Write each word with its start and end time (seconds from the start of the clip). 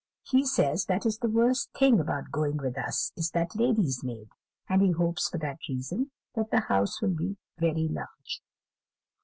He 0.23 0.47
says 0.47 0.85
that 0.85 1.03
the 1.03 1.29
worst 1.29 1.69
thing 1.77 1.99
about 1.99 2.31
going 2.31 2.57
with 2.57 2.75
us, 2.75 3.11
is 3.15 3.29
that 3.35 3.55
lady's 3.55 4.03
maid; 4.03 4.29
and 4.67 4.81
he 4.81 4.93
hopes, 4.93 5.29
for 5.29 5.37
that 5.37 5.59
reason, 5.69 6.09
that 6.33 6.49
the 6.49 6.61
house 6.61 6.99
will 7.03 7.13
be 7.15 7.37
very 7.59 7.87
large." 7.87 8.41